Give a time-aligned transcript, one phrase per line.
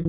[0.00, 0.06] Hey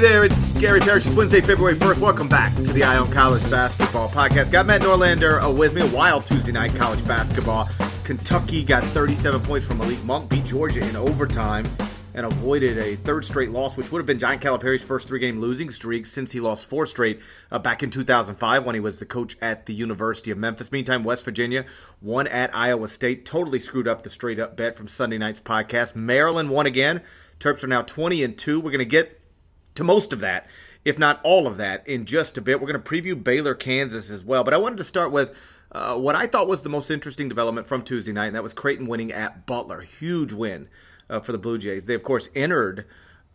[0.00, 1.06] there, it's Gary Parrish.
[1.06, 2.00] It's Wednesday, February 1st.
[2.00, 4.50] Welcome back to the Eye on College Basketball Podcast.
[4.50, 5.82] Got Matt Norlander uh, with me.
[5.82, 7.68] A wild Tuesday night college basketball.
[8.02, 11.64] Kentucky got 37 points from Malik Monk, beat Georgia in overtime,
[12.18, 15.38] and avoided a third straight loss, which would have been John Calipari's first three game
[15.38, 17.20] losing streak since he lost four straight
[17.52, 20.72] uh, back in 2005 when he was the coach at the University of Memphis.
[20.72, 21.64] Meantime, West Virginia
[22.02, 23.24] won at Iowa State.
[23.24, 25.94] Totally screwed up the straight up bet from Sunday night's podcast.
[25.94, 27.02] Maryland won again.
[27.38, 28.58] Terps are now 20 and 2.
[28.58, 29.20] We're going to get
[29.76, 30.48] to most of that,
[30.84, 32.60] if not all of that, in just a bit.
[32.60, 34.42] We're going to preview Baylor, Kansas as well.
[34.42, 35.38] But I wanted to start with
[35.70, 38.54] uh, what I thought was the most interesting development from Tuesday night, and that was
[38.54, 39.82] Creighton winning at Butler.
[39.82, 40.68] Huge win
[41.08, 41.86] uh, for the Blue Jays.
[41.86, 42.86] They, of course, entered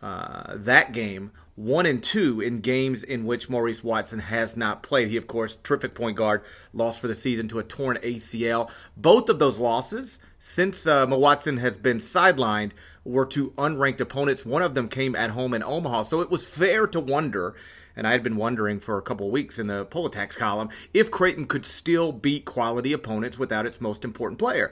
[0.01, 5.09] uh, that game one and two in games in which Maurice Watson has not played.
[5.09, 8.71] He, of course, terrific point guard, lost for the season to a torn ACL.
[8.97, 12.71] Both of those losses, since uh, Watson has been sidelined,
[13.03, 14.45] were to unranked opponents.
[14.45, 17.55] One of them came at home in Omaha, so it was fair to wonder.
[17.95, 21.11] And I had been wondering for a couple weeks in the Poll Attacks column if
[21.11, 24.71] Creighton could still beat quality opponents without its most important player.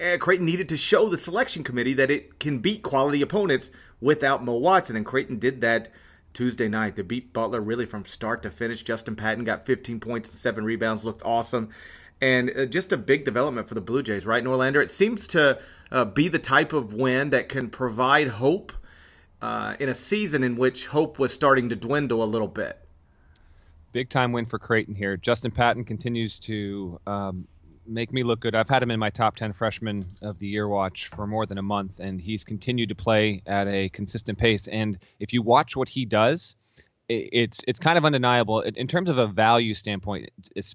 [0.00, 4.44] Uh, Creighton needed to show the selection committee that it can beat quality opponents without
[4.44, 5.88] Mo Watson, and Creighton did that
[6.32, 6.96] Tuesday night.
[6.96, 8.82] They beat Butler really from start to finish.
[8.82, 11.70] Justin Patton got 15 points and seven rebounds, looked awesome.
[12.20, 14.82] And uh, just a big development for the Blue Jays, right, Norlander?
[14.82, 15.58] It seems to
[15.90, 18.72] uh, be the type of win that can provide hope
[19.40, 22.78] uh, in a season in which hope was starting to dwindle a little bit.
[23.92, 25.16] Big time win for Creighton here.
[25.16, 27.46] Justin Patton continues to um,
[27.88, 28.54] make me look good.
[28.54, 31.58] I've had him in my top 10 freshman of the year watch for more than
[31.58, 34.68] a month, and he's continued to play at a consistent pace.
[34.68, 36.56] And if you watch what he does,
[37.08, 40.30] it's it's kind of undeniable in terms of a value standpoint,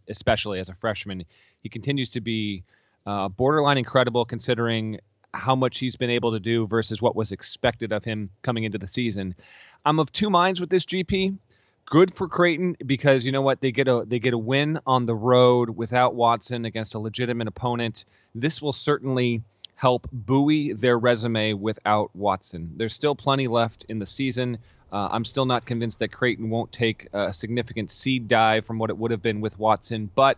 [0.07, 1.25] especially as a freshman.
[1.61, 2.63] He continues to be
[3.05, 4.99] uh, borderline incredible considering
[5.33, 8.77] how much he's been able to do versus what was expected of him coming into
[8.77, 9.35] the season.
[9.85, 11.37] I'm of two minds with this GP
[11.91, 15.05] good for Creighton because you know what they get a they get a win on
[15.05, 18.05] the road without Watson against a legitimate opponent.
[18.33, 19.43] This will certainly
[19.75, 22.71] help buoy their resume without Watson.
[22.77, 24.59] There's still plenty left in the season.
[24.89, 28.89] Uh, I'm still not convinced that Creighton won't take a significant seed dive from what
[28.89, 30.37] it would have been with Watson, but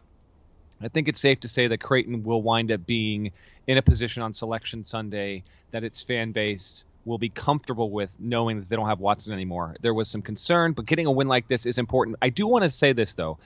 [0.82, 3.32] I think it's safe to say that Creighton will wind up being
[3.68, 8.60] in a position on Selection Sunday that its fan base will be comfortable with knowing
[8.60, 9.76] that they don't have Watson anymore.
[9.82, 12.18] There was some concern, but getting a win like this is important.
[12.22, 13.38] I do want to say this though.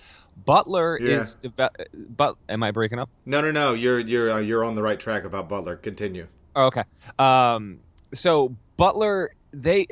[0.46, 1.20] Butler yeah.
[1.20, 1.36] is
[2.16, 3.10] but am I breaking up?
[3.26, 3.74] No, no, no.
[3.74, 5.76] You're you're uh, you're on the right track about Butler.
[5.76, 6.28] Continue.
[6.56, 6.84] Oh, okay.
[7.18, 7.80] Um
[8.14, 9.88] so Butler they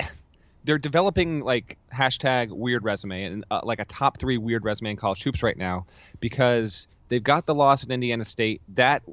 [0.64, 4.98] they're developing like hashtag weird resume and uh, like a top 3 weird resume in
[4.98, 5.86] college hoops right now
[6.20, 8.62] because they've got the loss at Indiana State.
[8.76, 9.04] That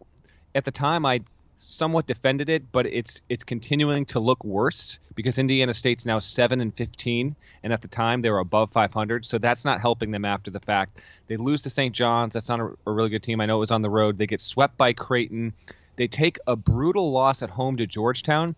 [0.55, 1.21] at the time I
[1.63, 6.61] somewhat defended it, but it's it's continuing to look worse because Indiana State's now seven
[6.61, 9.25] and fifteen, and at the time they were above 500.
[9.25, 10.99] So that's not helping them after the fact.
[11.29, 11.95] They lose to St.
[11.95, 12.35] John's.
[12.35, 13.41] That's not a, a really good team.
[13.41, 14.19] I know it was on the road.
[14.19, 15.55] They get swept by Creighton.
[15.97, 18.57] They take a brutal loss at home to Georgetown.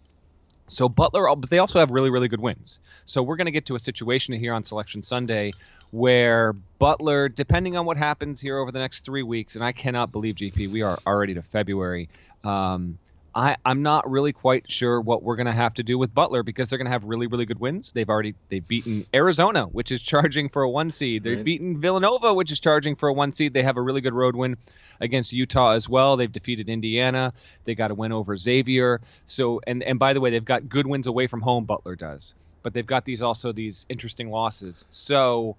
[0.67, 2.81] So Butler, but they also have really, really good wins.
[3.05, 5.53] So we're going to get to a situation here on Selection Sunday
[5.91, 10.11] where Butler, depending on what happens here over the next three weeks, and I cannot
[10.11, 12.09] believe GP, we are already to February.
[12.43, 12.99] Um,
[13.35, 16.43] I, I'm not really quite sure what we're going to have to do with Butler
[16.43, 17.93] because they're going to have really, really good wins.
[17.93, 21.25] They've already they've beaten Arizona, which is charging for a one seed.
[21.25, 21.45] They've right.
[21.45, 23.53] beaten Villanova, which is charging for a one seed.
[23.53, 24.57] They have a really good road win
[25.01, 26.17] against Utah as well.
[26.17, 27.33] They've defeated Indiana.
[27.65, 29.01] They got a win over Xavier.
[29.27, 31.65] So and and by the way, they've got good wins away from home.
[31.65, 34.85] Butler does, but they've got these also these interesting losses.
[34.91, 35.57] So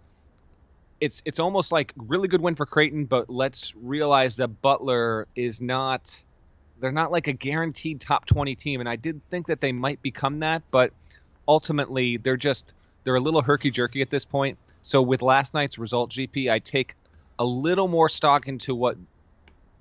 [1.02, 5.62] it's it's almost like really good win for Creighton, but let's realize that Butler is
[5.62, 6.24] not
[6.80, 10.02] they're not like a guaranteed top 20 team and I did think that they might
[10.02, 10.92] become that, but
[11.48, 14.58] ultimately they're just they're a little herky jerky at this point.
[14.82, 16.96] So with last night's result GP, I take
[17.40, 18.98] a little more stock into what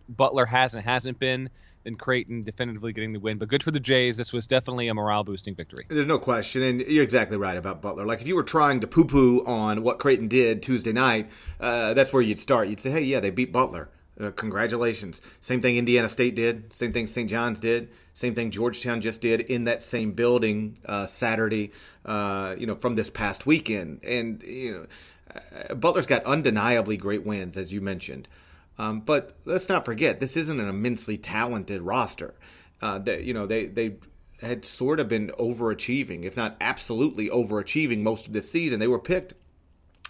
[0.09, 1.51] Butler has and hasn't been
[1.85, 3.39] than Creighton definitively getting the win.
[3.39, 4.17] But good for the Jays.
[4.17, 5.85] This was definitely a morale boosting victory.
[5.89, 8.07] There's no question, and you're exactly right about Butler.
[8.07, 11.31] Like if you were trying to poo poo on what Creighton did Tuesday night,
[11.61, 12.69] uh, that's where you'd start.
[12.69, 13.91] You'd say, hey, yeah, they beat Butler.
[14.21, 15.21] Uh, congratulations.
[15.41, 16.73] Same thing Indiana State did.
[16.73, 17.29] Same thing St.
[17.29, 17.91] John's did.
[18.13, 21.73] Same thing Georgetown just did in that same building uh, Saturday.
[22.05, 24.87] Uh, you know, from this past weekend, and you know,
[25.71, 28.29] uh, Butler's got undeniably great wins, as you mentioned.
[28.79, 32.35] Um, but let's not forget, this isn't an immensely talented roster.
[32.83, 33.97] Uh, that you know, they they
[34.41, 38.79] had sort of been overachieving, if not absolutely overachieving, most of this season.
[38.79, 39.35] They were picked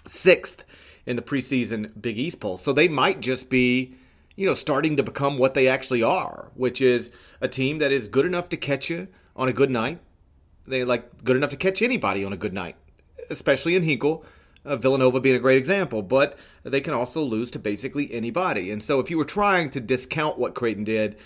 [0.04, 0.64] sixth
[1.06, 2.56] in the preseason Big East poll.
[2.56, 3.94] So they might just be,
[4.36, 7.10] you know, starting to become what they actually are, which is
[7.40, 10.00] a team that is good enough to catch you on a good night.
[10.66, 12.76] They like good enough to catch anybody on a good night,
[13.30, 14.24] especially in Hinkle.
[14.64, 18.70] Uh, Villanova being a great example, but they can also lose to basically anybody.
[18.70, 21.18] And so, if you were trying to discount what Creighton did,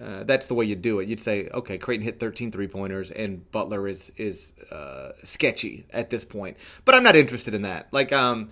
[0.00, 1.08] uh, that's the way you do it.
[1.08, 6.10] You'd say, okay, Creighton hit 13 three pointers, and Butler is is uh, sketchy at
[6.10, 6.56] this point.
[6.84, 7.88] But I'm not interested in that.
[7.92, 8.50] Like, um,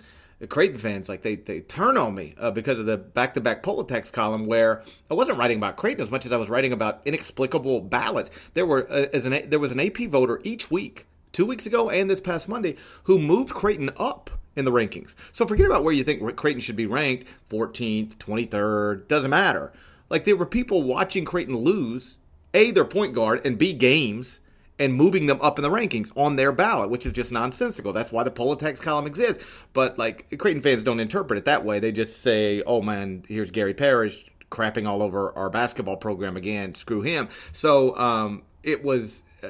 [0.49, 3.63] Creighton fans like they they turn on me uh, because of the back to back
[3.63, 6.73] Poll Attacks column where I wasn't writing about Creighton as much as I was writing
[6.73, 8.31] about inexplicable ballots.
[8.53, 11.89] There were uh, as an there was an AP voter each week, two weeks ago
[11.89, 15.15] and this past Monday, who moved Creighton up in the rankings.
[15.31, 19.73] So forget about where you think Creighton should be ranked, 14th, 23rd, doesn't matter.
[20.09, 22.17] Like there were people watching Creighton lose
[22.53, 24.39] a their point guard and b games
[24.77, 27.93] and moving them up in the rankings on their ballot, which is just nonsensical.
[27.93, 29.43] That's why the Poll Attacks column exists.
[29.73, 31.79] But like Creighton fans don't interpret it that way.
[31.79, 36.75] They just say, "Oh man, here's Gary Parrish crapping all over our basketball program again.
[36.75, 39.23] Screw him." So um, it was.
[39.43, 39.49] Uh,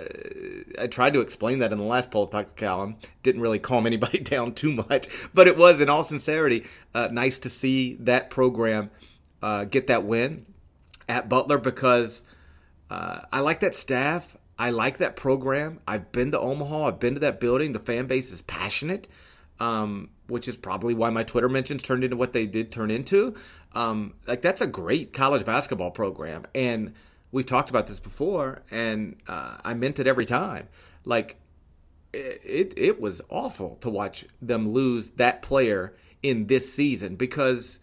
[0.80, 2.98] I tried to explain that in the last Poll Attacks column.
[3.24, 7.40] Didn't really calm anybody down too much, but it was, in all sincerity, uh, nice
[7.40, 8.92] to see that program
[9.42, 10.46] uh, get that win
[11.08, 12.24] at Butler because
[12.90, 14.38] uh, I like that staff.
[14.58, 15.80] I like that program.
[15.88, 16.88] I've been to Omaha.
[16.88, 17.74] I've been to that building.
[17.74, 19.08] The fan base is passionate,
[19.60, 23.36] um, which is probably why my Twitter mentions turned into what they did turn into.
[23.74, 26.94] Um, like that's a great college basketball program, and
[27.32, 30.70] we've talked about this before, and uh, I meant it every time.
[31.04, 31.36] Like
[32.14, 35.94] it, it was awful to watch them lose that player
[36.24, 37.82] in this season because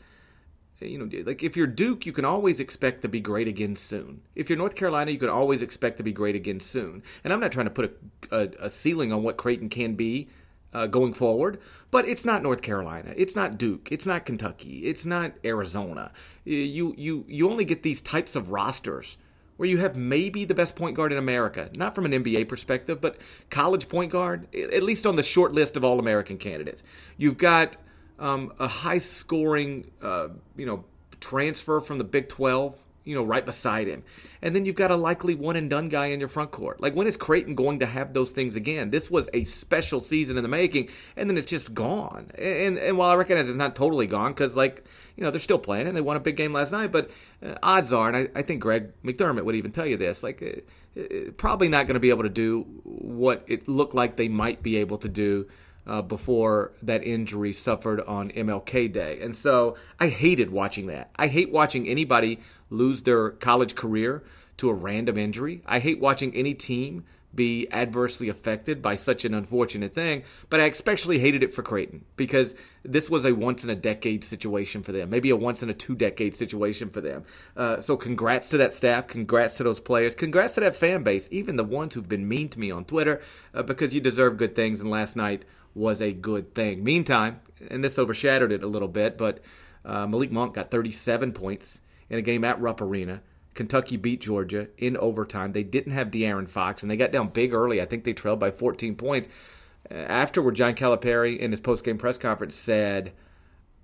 [0.87, 4.23] you know, like if you're Duke, you can always expect to be great again soon.
[4.35, 7.03] If you're North Carolina, you can always expect to be great again soon.
[7.25, 7.99] And I'm not trying to put
[8.31, 10.29] a, a, a ceiling on what Creighton can be
[10.73, 15.05] uh, going forward, but it's not North Carolina, it's not Duke, it's not Kentucky, it's
[15.05, 16.13] not Arizona.
[16.45, 19.19] You you you only get these types of rosters
[19.57, 23.01] where you have maybe the best point guard in America, not from an NBA perspective,
[23.01, 23.17] but
[23.51, 26.83] college point guard, at least on the short list of all American candidates.
[27.17, 27.77] You've got
[28.23, 30.85] um, a high scoring, uh, you know,
[31.21, 34.05] transfer from the Big 12, you know, right beside him.
[34.41, 36.81] And then you've got a likely one and done guy in your front court.
[36.81, 38.91] Like, when is Creighton going to have those things again?
[38.91, 42.31] This was a special season in the making, and then it's just gone.
[42.39, 44.85] And, and while I recognize it's not totally gone, because, like,
[45.17, 47.11] you know, they're still playing and they won a big game last night, but
[47.45, 50.41] uh, odds are, and I, I, think Greg McDermott would even tell you this, like,
[50.43, 54.29] uh, uh, probably not going to be able to do what it looked like they
[54.29, 55.49] might be able to do
[55.87, 59.19] uh, before that injury suffered on MLK Day.
[59.21, 61.11] And so I hated watching that.
[61.17, 62.39] I hate watching anybody
[62.71, 64.23] lose their college career
[64.59, 65.63] to a random injury.
[65.67, 70.65] I hate watching any team be adversely affected by such an unfortunate thing, but I
[70.65, 74.93] especially hated it for Creighton because this was a once in a decade situation for
[74.93, 77.25] them, maybe a once in a two decade situation for them.
[77.57, 81.29] Uh, so, congrats to that staff, congrats to those players, congrats to that fan base,
[81.33, 83.23] even the ones who've been mean to me on Twitter,
[83.55, 84.81] uh, because you deserve good things.
[84.81, 86.85] And last night was a good thing.
[86.85, 87.41] Meantime,
[87.71, 89.41] and this overshadowed it a little bit, but
[89.85, 93.23] uh, Malik Monk got 37 points in a game at Rupp Arena.
[93.55, 95.53] Kentucky beat Georgia in overtime.
[95.53, 97.83] They didn't have De'Aaron Fox, and they got down big early.
[97.83, 99.29] I think they trailed by 14 points.
[99.91, 103.13] Afterward, John Calipari in his post-game press conference said,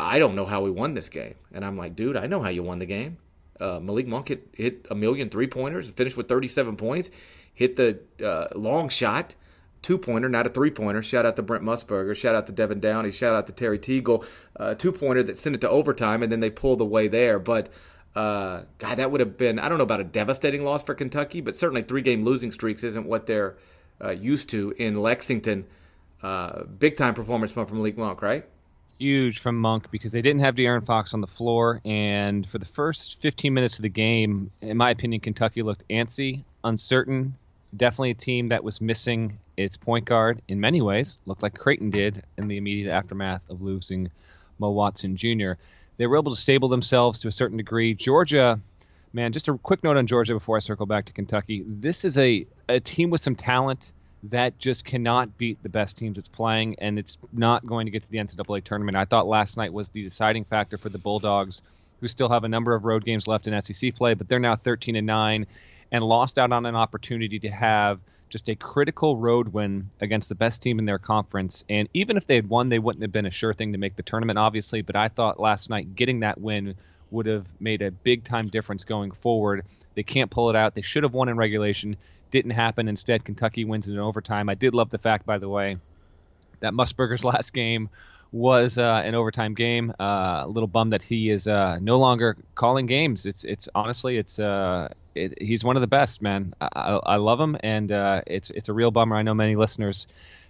[0.01, 2.49] "I don't know how we won this game." And I'm like, "Dude, I know how
[2.49, 3.19] you won the game."
[3.61, 7.11] Uh, Malik Monk hit, hit a million three pointers, finished with 37 points,
[7.53, 9.35] hit the uh, long shot
[9.83, 11.03] two pointer, not a three pointer.
[11.03, 12.15] Shout out to Brent Musburger.
[12.15, 13.11] Shout out to Devin Downey.
[13.11, 14.27] Shout out to Terry Teagle.
[14.57, 17.39] Uh, two pointer that sent it to overtime, and then they pulled away there.
[17.39, 17.69] But
[18.15, 21.41] uh, God, that would have been I don't know about a devastating loss for Kentucky,
[21.41, 23.57] but certainly three game losing streaks isn't what they're
[24.03, 25.67] uh, used to in Lexington.
[26.23, 28.45] Uh, big time performance from from Monk, right?
[28.99, 32.67] Huge from Monk because they didn't have De'Aaron Fox on the floor, and for the
[32.67, 37.37] first 15 minutes of the game, in my opinion, Kentucky looked antsy, uncertain,
[37.77, 41.19] definitely a team that was missing its point guard in many ways.
[41.27, 44.11] Looked like Creighton did in the immediate aftermath of losing
[44.59, 45.53] Mo Watson Jr.
[45.97, 47.93] They were able to stable themselves to a certain degree.
[47.95, 48.61] Georgia,
[49.13, 51.65] man, just a quick note on Georgia before I circle back to Kentucky.
[51.67, 53.93] This is a, a team with some talent
[54.25, 58.03] that just cannot beat the best teams it's playing, and it's not going to get
[58.05, 58.97] to the NCAA tournament.
[58.97, 61.63] I thought last night was the deciding factor for the Bulldogs,
[62.01, 64.57] who still have a number of road games left in SEC play, but they're now
[64.57, 65.47] 13 and 9
[65.91, 70.35] and lost out on an opportunity to have just a critical road win against the
[70.35, 71.65] best team in their conference.
[71.69, 73.97] And even if they had won, they wouldn't have been a sure thing to make
[73.97, 74.83] the tournament, obviously.
[74.83, 76.75] But I thought last night getting that win
[77.11, 79.65] would have made a big time difference going forward.
[79.95, 80.75] They can't pull it out.
[80.75, 81.97] They should have won in regulation.
[82.31, 82.89] Didn't happen.
[82.89, 84.49] Instead, Kentucky wins in overtime.
[84.49, 85.79] I did love the fact, by the way,
[86.61, 87.89] that Musburger's last game
[88.33, 89.93] was uh, an overtime game.
[89.99, 93.27] Uh, a little bum that he is uh, no longer calling games.
[93.27, 96.55] It's it's honestly it's uh, it, he's one of the best, man.
[96.61, 99.17] I, I, I love him, and uh, it's it's a real bummer.
[99.17, 100.07] I know many listeners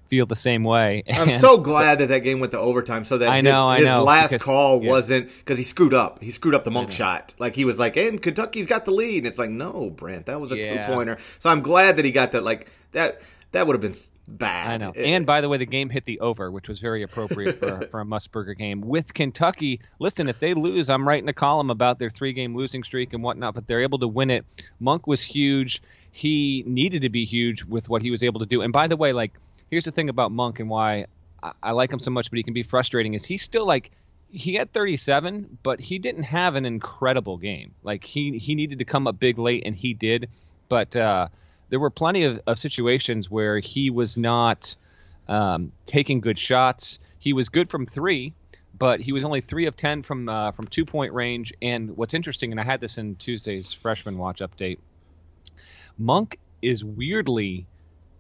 [0.09, 1.05] feel the same way.
[1.13, 3.89] I'm so glad that that game went to overtime, so that I know, his, I
[3.99, 4.91] know, last because- call yeah.
[4.91, 6.23] wasn't because he screwed up.
[6.23, 7.35] He screwed up the monk shot.
[7.39, 10.41] Like he was like, "And Kentucky's got the lead." And It's like, no, Brent, that
[10.41, 10.87] was a Yeah.
[10.87, 11.19] two pointer.
[11.39, 12.43] So I'm glad that he got that.
[12.43, 13.21] Like that.
[13.53, 13.95] That would have been
[14.29, 14.69] bad.
[14.69, 14.93] I know.
[14.93, 18.01] And by the way, the game hit the over, which was very appropriate for, for
[18.01, 18.81] a Musburger game.
[18.83, 22.85] With Kentucky, listen, if they lose, I'm writing a column about their three game losing
[22.85, 24.45] streak and whatnot, but they're able to win it.
[24.81, 25.83] Monk was huge.
[26.13, 28.63] He needed to be huge with what he was able to do.
[28.63, 29.33] And by the way, like,
[29.71, 31.07] here's the thing about Monk and why
[31.43, 33.91] I, I like him so much, but he can be frustrating is he's still like,
[34.31, 37.75] he had 37, but he didn't have an incredible game.
[37.83, 40.29] Like he he needed to come up big late, and he did.
[40.69, 41.29] But uh,
[41.71, 44.75] there were plenty of, of situations where he was not
[45.29, 46.99] um, taking good shots.
[47.19, 48.35] He was good from three,
[48.79, 51.53] but he was only three of ten from uh, from two point range.
[51.61, 54.79] And what's interesting, and I had this in Tuesday's freshman watch update,
[55.99, 57.67] Monk is weirdly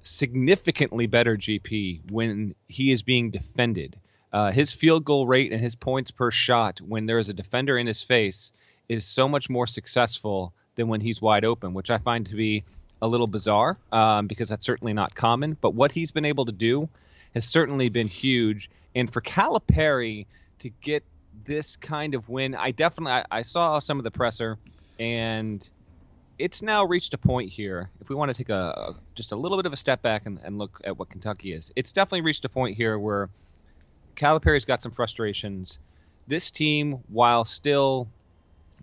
[0.02, 3.98] significantly better GP when he is being defended.
[4.32, 7.78] Uh, his field goal rate and his points per shot when there is a defender
[7.78, 8.52] in his face
[8.88, 12.64] is so much more successful than when he's wide open, which I find to be
[13.00, 15.56] a little bizarre um, because that's certainly not common.
[15.60, 16.88] But what he's been able to do
[17.34, 18.70] has certainly been huge.
[18.94, 20.26] And for Calipari
[20.60, 21.04] to get
[21.44, 24.58] this kind of win, I definitely I, I saw some of the presser,
[24.98, 25.68] and
[26.38, 27.90] it's now reached a point here.
[28.00, 30.38] If we want to take a, just a little bit of a step back and,
[30.42, 33.28] and look at what Kentucky is, it's definitely reached a point here where
[34.16, 35.78] Calipari's got some frustrations.
[36.26, 38.08] This team, while still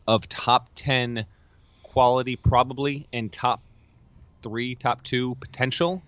[0.07, 1.25] of top ten
[1.83, 3.61] quality, probably and top
[4.45, 6.03] three, top two potential,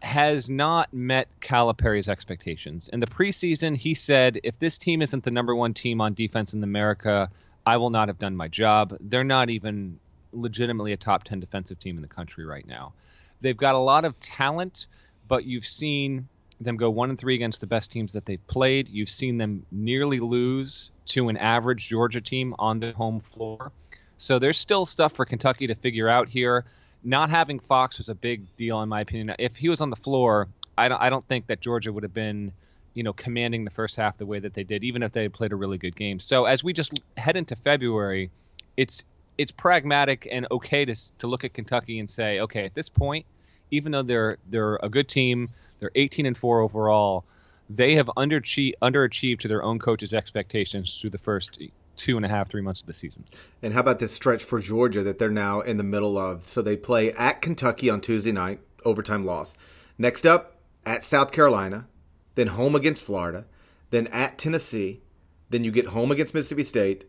[0.00, 2.88] has not met Calipari's expectations.
[2.92, 6.54] In the preseason, he said, "If this team isn't the number one team on defense
[6.54, 7.30] in America,
[7.64, 10.00] I will not have done my job." They're not even
[10.32, 12.92] legitimately a top 10 defensive team in the country right now.
[13.40, 14.88] They've got a lot of talent,
[15.28, 16.28] but you've seen
[16.60, 18.88] them go 1 and 3 against the best teams that they've played.
[18.88, 23.70] You've seen them nearly lose to an average Georgia team on the home floor.
[24.16, 26.64] So there's still stuff for Kentucky to figure out here.
[27.04, 29.34] Not having Fox was a big deal in my opinion.
[29.38, 32.14] If he was on the floor, I don't, I don't think that Georgia would have
[32.14, 32.52] been,
[32.94, 35.52] you know, commanding the first half the way that they did, even if they played
[35.52, 36.20] a really good game.
[36.20, 38.30] So as we just head into February,
[38.76, 39.04] it's
[39.38, 43.24] it's pragmatic and okay to to look at Kentucky and say, okay, at this point,
[43.70, 47.24] even though they're they're a good team, they're 18 and four overall,
[47.70, 51.60] they have underachieved underachieved to their own coaches' expectations through the first
[51.98, 53.24] two and a half three months of the season.
[53.62, 56.42] And how about this stretch for Georgia that they're now in the middle of?
[56.42, 59.58] So they play at Kentucky on Tuesday night, overtime loss.
[59.98, 60.54] Next up,
[60.86, 61.86] at South Carolina,
[62.34, 63.44] then home against Florida,
[63.90, 65.02] then at Tennessee,
[65.50, 67.04] then you get home against Mississippi State,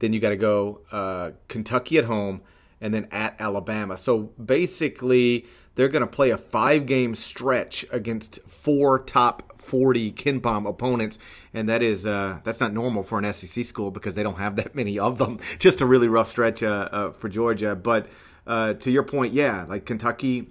[0.00, 2.42] then you got to go uh, Kentucky at home,
[2.82, 3.96] and then at Alabama.
[3.96, 5.46] So basically,
[5.76, 11.18] they're going to play a five game stretch against four top 40 KenPom opponents.
[11.54, 14.56] And that is, uh, that's not normal for an SEC school because they don't have
[14.56, 15.38] that many of them.
[15.58, 17.74] Just a really rough stretch uh, uh, for Georgia.
[17.74, 18.08] But
[18.46, 20.48] uh, to your point, yeah, like Kentucky,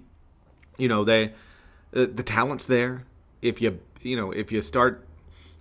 [0.78, 1.28] you know, they,
[1.94, 3.04] uh, the talent's there.
[3.42, 5.06] If you, you know, if you start,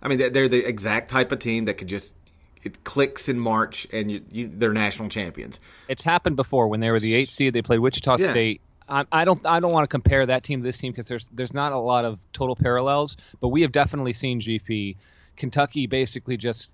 [0.01, 2.15] I mean, they're the exact type of team that could just,
[2.63, 5.59] it clicks in March and you, you, they're national champions.
[5.87, 7.53] It's happened before when they were the eight seed.
[7.53, 8.31] They played Wichita Yeah.
[8.31, 8.61] State.
[8.89, 9.45] I, I don't.
[9.45, 11.79] I don't want to compare that team to this team because there's there's not a
[11.79, 13.15] lot of total parallels.
[13.39, 14.97] But we have definitely seen GP,
[15.37, 16.73] Kentucky basically just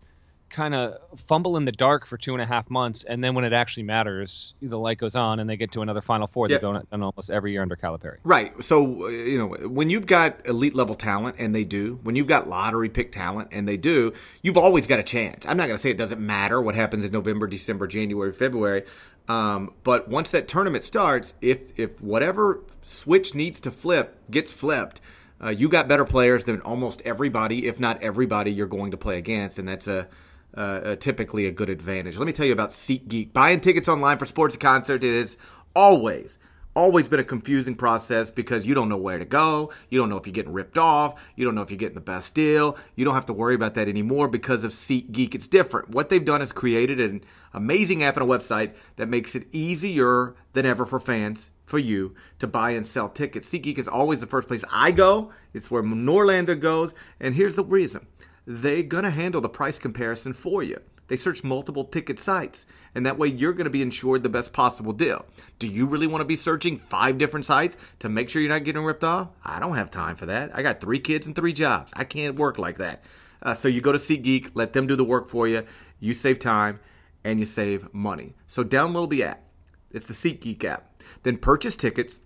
[0.50, 3.46] kind of fumble in the dark for two and a half months, and then when
[3.46, 6.48] it actually matters, the light goes on, and they get to another Final Four.
[6.48, 8.18] They've done it almost every year under Calipari.
[8.24, 8.64] Right.
[8.64, 12.48] So, you know, when you've got elite level talent, and they do, when you've got
[12.48, 15.46] lottery pick talent, and they do, you've always got a chance.
[15.46, 18.84] I'm not going to say it doesn't matter what happens in November, December, January, February.
[19.28, 25.02] Um, but once that tournament starts, if if whatever switch needs to flip gets flipped,
[25.44, 29.18] uh, you got better players than almost everybody, if not everybody, you're going to play
[29.18, 30.08] against, and that's a
[30.58, 32.18] uh, uh, typically a good advantage.
[32.18, 33.32] Let me tell you about SeatGeek.
[33.32, 35.38] Buying tickets online for sports concert is
[35.76, 36.40] always,
[36.76, 39.72] always been a confusing process because you don't know where to go.
[39.90, 41.32] You don't know if you're getting ripped off.
[41.36, 42.76] You don't know if you're getting the best deal.
[42.96, 45.36] You don't have to worry about that anymore because of SeatGeek.
[45.36, 45.90] It's different.
[45.90, 47.24] What they've done is created an
[47.54, 52.16] amazing app and a website that makes it easier than ever for fans, for you,
[52.40, 53.48] to buy and sell tickets.
[53.48, 55.32] SeatGeek is always the first place I go.
[55.54, 56.96] It's where Norlander goes.
[57.20, 58.08] And here's the reason
[58.48, 60.80] they're going to handle the price comparison for you.
[61.08, 64.54] They search multiple ticket sites, and that way you're going to be insured the best
[64.54, 65.26] possible deal.
[65.60, 68.64] Do you really want to be searching five different sites to make sure you're not
[68.64, 69.30] getting ripped off?
[69.44, 70.52] I don't have time for that.
[70.54, 71.92] I got three kids and three jobs.
[71.96, 73.04] I can't work like that.
[73.42, 75.64] Uh, so you go to SeatGeek, let them do the work for you.
[76.00, 76.80] You save time
[77.24, 78.36] and you save money.
[78.48, 79.44] So download the app.
[79.92, 81.02] It's the SeatGeek app.
[81.24, 82.20] Then purchase tickets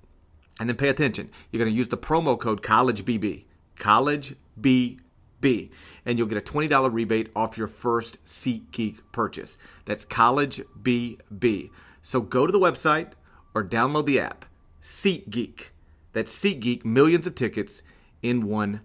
[0.60, 1.30] and then pay attention.
[1.52, 3.46] You're going to use the promo code CollegeBB.
[3.78, 5.00] CollegeBB.
[5.42, 5.72] B,
[6.06, 9.58] and you'll get a $20 rebate off your first SeatGeek purchase.
[9.86, 11.70] That's CollegeBB.
[12.02, 13.14] So go to the website
[13.54, 14.46] or download the app.
[14.82, 15.70] SeatGeek.
[16.14, 17.84] That's SeatGeek, millions of tickets
[18.22, 18.82] in one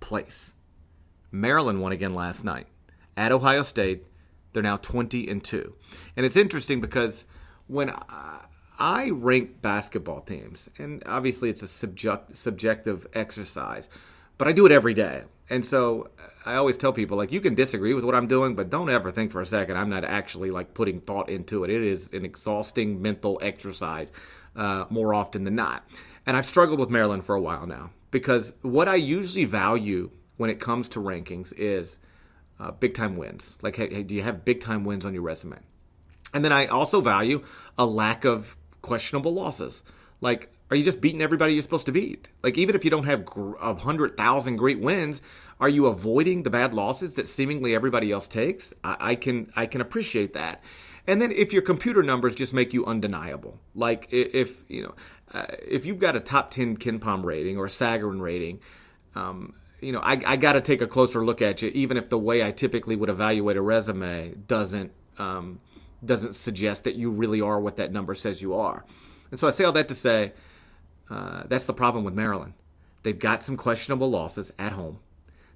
[0.00, 0.54] place.
[1.30, 2.66] Maryland won again last night
[3.16, 4.04] at Ohio State.
[4.52, 5.74] They're now 20 and 2.
[6.16, 7.24] And it's interesting because
[7.68, 7.92] when
[8.78, 13.88] I rank basketball teams, and obviously it's a subject, subjective exercise,
[14.38, 15.24] but I do it every day.
[15.50, 16.10] And so
[16.46, 19.10] I always tell people like you can disagree with what I'm doing, but don't ever
[19.10, 21.70] think for a second I'm not actually like putting thought into it.
[21.70, 24.12] It is an exhausting mental exercise
[24.54, 25.86] uh, more often than not.
[26.24, 30.50] And I've struggled with Maryland for a while now because what I usually value when
[30.50, 31.98] it comes to rankings is
[32.60, 33.58] uh, big time wins.
[33.62, 35.58] Like, hey, hey, do you have big time wins on your resume?
[36.32, 37.42] And then I also value
[37.76, 39.82] a lack of questionable losses.
[40.20, 42.28] Like, are you just beating everybody you're supposed to beat?
[42.42, 43.26] Like, even if you don't have
[43.60, 45.20] a hundred thousand great wins,
[45.58, 48.72] are you avoiding the bad losses that seemingly everybody else takes?
[48.84, 50.62] I, I can I can appreciate that.
[51.06, 54.94] And then if your computer numbers just make you undeniable, like if you know
[55.32, 58.60] uh, if you've got a top ten KenPom rating or a Sagarin rating,
[59.16, 62.08] um, you know I, I got to take a closer look at you, even if
[62.08, 65.60] the way I typically would evaluate a resume doesn't um,
[66.04, 68.84] doesn't suggest that you really are what that number says you are.
[69.32, 70.32] And so I say all that to say
[71.10, 72.54] uh, that's the problem with Maryland.
[73.02, 75.00] They've got some questionable losses at home.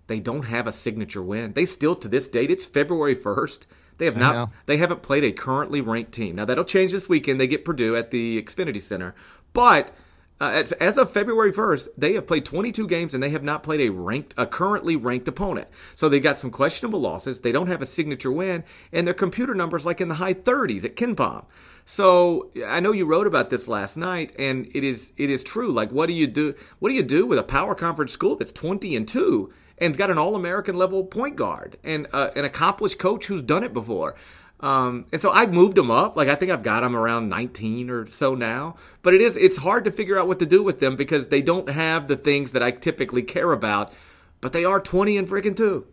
[0.06, 1.52] They don't have a signature win.
[1.54, 3.66] They still, to this date, it's February 1st.
[3.99, 4.34] They have not.
[4.66, 6.37] They haven't played a currently ranked team.
[6.37, 7.40] Now that'll change this weekend.
[7.40, 9.14] They get Purdue at the Xfinity Center,
[9.52, 9.92] but
[10.40, 13.80] uh, as of February 1st, they have played 22 games and they have not played
[13.80, 15.68] a ranked, a currently ranked opponent.
[15.94, 17.40] So they got some questionable losses.
[17.40, 20.84] They don't have a signature win, and their computer numbers like in the high 30s
[20.84, 21.44] at KenPom.
[21.85, 25.71] So I know you wrote about this last night, and it is it is true.
[25.71, 26.55] Like, what do you do?
[26.79, 30.11] What do you do with a power conference school that's 20 and two and's got
[30.11, 34.14] an All American level point guard and uh, an accomplished coach who's done it before?
[34.61, 36.16] Um, and so I've moved them up.
[36.16, 38.77] Like I think I've got them around 19 or so now.
[39.03, 41.42] But it is it's hard to figure out what to do with them because they
[41.42, 43.92] don't have the things that I typically care about.
[44.40, 45.87] But they are 20 and freaking two.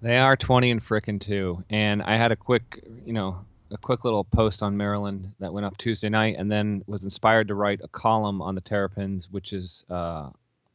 [0.00, 1.64] They are 20 and freaking two.
[1.70, 5.66] And I had a quick, you know, a quick little post on Maryland that went
[5.66, 9.52] up Tuesday night, and then was inspired to write a column on the Terrapins, which
[9.52, 10.30] is uh,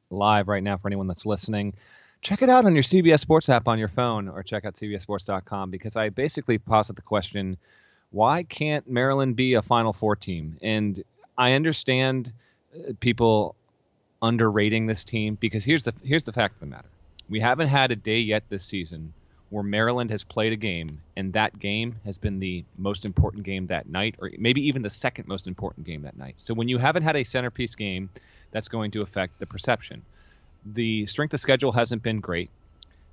[0.10, 1.74] live right now for anyone that's listening
[2.22, 5.72] check it out on your CBS Sports app on your phone or check out CBSSports.com
[5.72, 7.58] because I basically posit the question
[8.12, 10.58] why can't Maryland be a Final Four team?
[10.62, 11.04] And
[11.38, 12.32] I understand
[12.74, 13.56] uh, people
[14.22, 16.88] underrating this team because here's the here's the fact of the matter.
[17.30, 19.14] We haven't had a day yet this season
[19.50, 23.68] where Maryland has played a game and that game has been the most important game
[23.68, 26.36] that night or maybe even the second most important game that night.
[26.38, 28.10] So when you haven't had a centerpiece game,
[28.52, 30.04] that's going to affect the perception
[30.74, 32.50] the strength of schedule hasn't been great.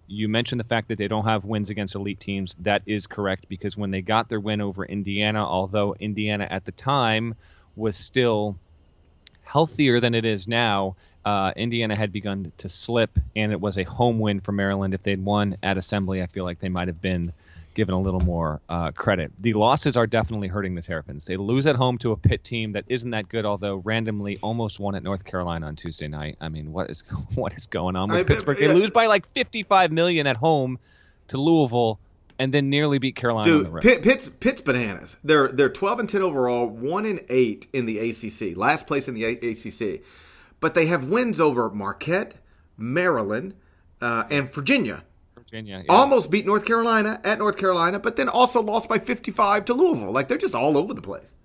[0.06, 2.54] You mentioned the fact that they don't have wins against elite teams.
[2.60, 6.72] That is correct because when they got their win over Indiana, although Indiana at the
[6.72, 7.34] time
[7.74, 8.56] was still
[9.42, 13.84] healthier than it is now, uh, Indiana had begun to slip, and it was a
[13.84, 14.94] home win for Maryland.
[14.94, 17.32] If they'd won at Assembly, I feel like they might have been
[17.74, 19.32] given a little more uh, credit.
[19.40, 21.26] The losses are definitely hurting the Terrapins.
[21.26, 24.78] They lose at home to a Pitt team that isn't that good, although randomly almost
[24.80, 26.36] won at North Carolina on Tuesday night.
[26.40, 27.02] I mean, what is
[27.34, 28.58] what is going on with I, Pittsburgh?
[28.58, 30.78] They lose by like 55 million at home
[31.28, 31.98] to Louisville.
[32.36, 33.44] And then nearly beat Carolina.
[33.44, 35.16] Dude, Pitt, Pitt's, Pitt's bananas.
[35.22, 39.14] They're they're 12 and 10 overall, one and eight in the ACC, last place in
[39.14, 40.02] the ACC,
[40.64, 42.36] but they have wins over Marquette,
[42.78, 43.52] Maryland,
[44.00, 45.04] uh, and Virginia
[45.36, 45.82] Virginia.
[45.84, 45.92] Yeah.
[45.92, 50.10] Almost beat North Carolina at North Carolina, but then also lost by 55 to Louisville.
[50.10, 51.36] Like they're just all over the place.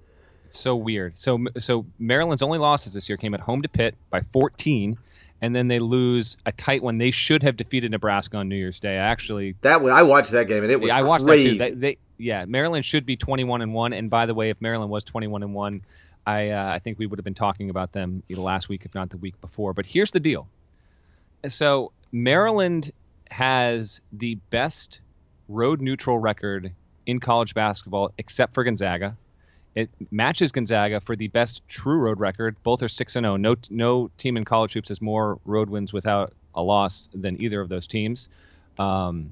[0.45, 1.19] It's So weird.
[1.19, 4.97] So so Maryland's only losses this year came at home to Pitt by 14
[5.41, 6.97] and then they lose a tight one.
[6.97, 8.93] They should have defeated Nebraska on New Year's Day.
[8.93, 11.57] I actually, that I watched that game and it was yeah, I watched crazy.
[11.57, 11.75] that too.
[11.75, 13.91] They, they, yeah, Maryland should be 21 and one.
[13.91, 15.81] And by the way, if Maryland was 21 and one,
[16.25, 18.93] I uh, I think we would have been talking about them either last week, if
[18.93, 19.73] not the week before.
[19.73, 20.47] But here's the deal.
[21.47, 22.91] So Maryland
[23.29, 25.01] has the best
[25.47, 26.71] road neutral record
[27.05, 29.17] in college basketball, except for Gonzaga.
[29.75, 32.55] It matches Gonzaga for the best true road record.
[32.63, 33.33] Both are six and zero.
[33.33, 33.37] Oh.
[33.37, 37.61] No, no team in college hoops has more road wins without a loss than either
[37.61, 38.29] of those teams.
[38.77, 39.31] Um,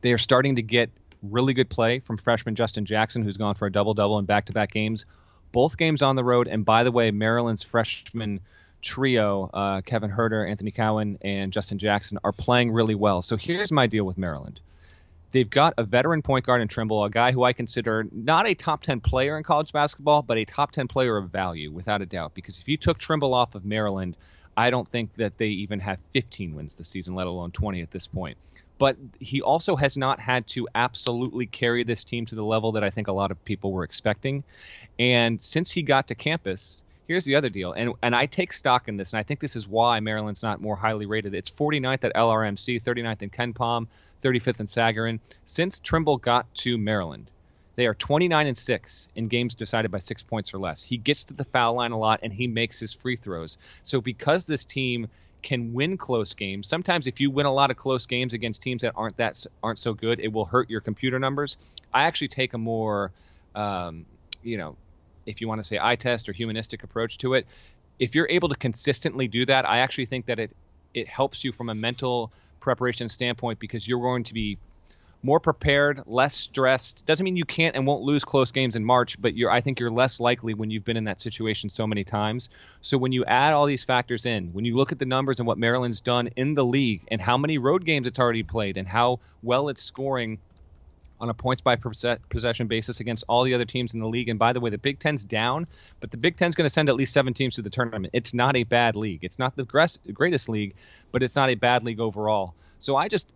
[0.00, 0.90] they are starting to get
[1.22, 4.46] really good play from freshman Justin Jackson, who's gone for a double double in back
[4.46, 5.04] to back games.
[5.52, 6.48] Both games on the road.
[6.48, 8.40] And by the way, Maryland's freshman
[8.82, 13.22] trio, uh, Kevin Huerter, Anthony Cowan, and Justin Jackson, are playing really well.
[13.22, 14.60] So here's my deal with Maryland.
[15.32, 18.54] They've got a veteran point guard in Trimble, a guy who I consider not a
[18.54, 22.06] top 10 player in college basketball, but a top 10 player of value, without a
[22.06, 22.34] doubt.
[22.34, 24.16] Because if you took Trimble off of Maryland,
[24.56, 27.92] I don't think that they even have 15 wins this season, let alone 20 at
[27.92, 28.36] this point.
[28.80, 32.82] But he also has not had to absolutely carry this team to the level that
[32.82, 34.42] I think a lot of people were expecting.
[34.98, 38.88] And since he got to campus, here's the other deal, and and I take stock
[38.88, 41.34] in this, and I think this is why Maryland's not more highly rated.
[41.34, 43.86] It's 49th at LRMC, 39th in KenPom,
[44.22, 45.20] 35th in Sagarin.
[45.44, 47.30] Since Trimble got to Maryland,
[47.76, 50.82] they are 29 and 6 in games decided by six points or less.
[50.82, 53.58] He gets to the foul line a lot and he makes his free throws.
[53.82, 55.08] So because this team
[55.42, 58.82] can win close games, sometimes if you win a lot of close games against teams
[58.82, 61.56] that aren't that aren't so good, it will hurt your computer numbers.
[61.92, 63.12] I actually take a more,
[63.54, 64.04] um,
[64.42, 64.76] you know,
[65.26, 67.46] if you want to say eye test or humanistic approach to it.
[67.98, 70.50] If you're able to consistently do that, I actually think that it
[70.94, 74.58] it helps you from a mental preparation standpoint because you're going to be
[75.22, 77.04] more prepared, less stressed.
[77.04, 79.78] Doesn't mean you can't and won't lose close games in March, but you're I think
[79.78, 82.48] you're less likely when you've been in that situation so many times.
[82.80, 85.46] So when you add all these factors in, when you look at the numbers and
[85.46, 88.88] what Maryland's done in the league and how many road games it's already played and
[88.88, 90.38] how well it's scoring
[91.20, 94.30] on a points by possession basis against all the other teams in the league.
[94.30, 95.66] And by the way, the Big Ten's down,
[96.00, 98.14] but the Big Ten's going to send at least seven teams to the tournament.
[98.14, 99.22] It's not a bad league.
[99.22, 99.64] It's not the
[100.14, 100.74] greatest league,
[101.12, 102.54] but it's not a bad league overall.
[102.78, 103.26] So I just,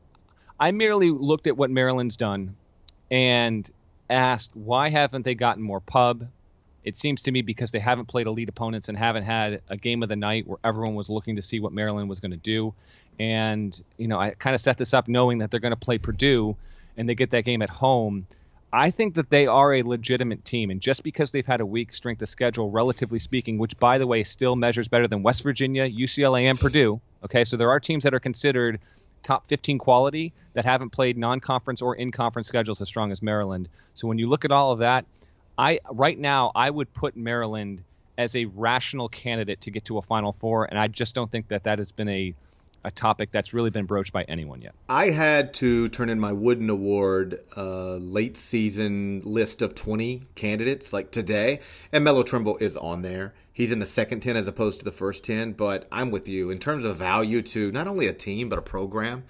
[0.59, 2.57] I merely looked at what Maryland's done
[3.11, 3.69] and
[4.09, 6.27] asked, why haven't they gotten more pub?
[6.85, 10.03] It seems to me because they haven't played elite opponents and haven't had a game
[10.03, 12.75] of the night where everyone was looking to see what Maryland was going to do.
[13.19, 15.99] And, you know, I kind of set this up knowing that they're going to play
[15.99, 16.57] Purdue
[16.97, 18.27] and they get that game at home.
[18.73, 21.95] I think that they are a legitimate team, and just because they've had a weak
[21.95, 25.89] strength of schedule, relatively speaking, which by the way still measures better than West Virginia,
[25.89, 27.01] UCLA, and Purdue.
[27.25, 28.81] Okay, so there are teams that are considered
[29.25, 33.69] top 15 quality that haven't played non-conference or in-conference schedules as strong as Maryland.
[33.95, 35.05] So when you look at all of that,
[35.59, 37.83] I right now I would put Maryland
[38.17, 41.49] as a rational candidate to get to a Final Four, and I just don't think
[41.49, 42.35] that that has been a
[42.85, 44.75] a topic that's really been broached by anyone yet.
[44.89, 50.93] I had to turn in my Wooden Award uh, late season list of 20 candidates
[50.93, 51.61] like today,
[51.93, 53.35] and Melo Trimble is on there.
[53.53, 56.51] He's in the second 10 as opposed to the first 10, but I'm with you
[56.51, 59.25] in terms of value to not only a team but a program.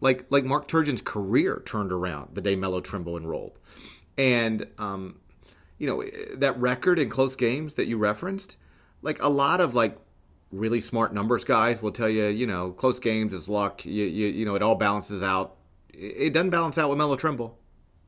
[0.00, 3.60] Like like Mark Turgeon's career turned around the day Melo Trimble enrolled,
[4.18, 5.20] and um,
[5.78, 8.56] you know that record in close games that you referenced.
[9.00, 9.96] Like a lot of like
[10.52, 13.84] really smart numbers guys will tell you, you know, close games is luck.
[13.84, 15.56] You, you, you know, it all balances out.
[15.92, 17.58] It doesn't balance out with Melo Trimble.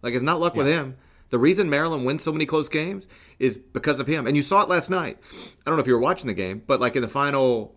[0.02, 0.59] Like, it's not luck yeah.
[0.59, 0.96] with him.
[1.30, 4.26] The reason Maryland wins so many close games is because of him.
[4.26, 5.18] And you saw it last night.
[5.33, 7.74] I don't know if you were watching the game, but like in the final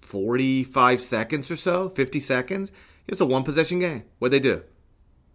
[0.00, 2.70] 45 seconds or so, 50 seconds,
[3.06, 4.04] it was a one possession game.
[4.18, 4.62] What'd they do?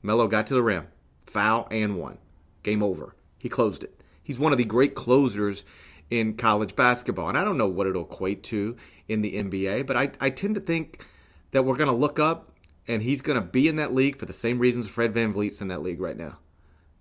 [0.04, 0.88] Melo got to the rim,
[1.26, 2.20] foul, and one.
[2.62, 3.16] Game over.
[3.38, 4.00] He closed it.
[4.24, 5.64] He's one of the great closers
[6.10, 7.30] in college basketball.
[7.30, 8.76] And I don't know what it'll equate to
[9.08, 11.06] in the NBA, but I, I tend to think
[11.52, 12.52] that we're going to look up
[12.88, 15.62] and he's going to be in that league for the same reasons Fred Van VanVleet's
[15.62, 16.38] in that league right now.